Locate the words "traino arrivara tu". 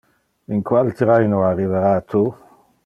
0.99-2.23